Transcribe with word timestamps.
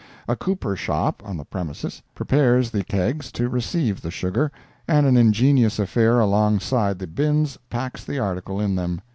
A 0.27 0.35
cooper 0.35 0.75
shop 0.75 1.21
on 1.23 1.37
the 1.37 1.45
premises 1.45 2.01
prepares 2.15 2.71
the 2.71 2.83
kegs 2.83 3.31
to 3.33 3.47
receive 3.47 4.01
the 4.01 4.09
sugar, 4.09 4.51
and 4.87 5.05
an 5.05 5.15
ingenious 5.15 5.77
affair 5.77 6.19
along 6.19 6.59
side 6.61 6.97
the 6.97 7.05
bins 7.05 7.57
packs 7.69 8.03
the 8.03 8.17
article 8.17 8.59
in 8.59 8.73
them. 8.75 9.01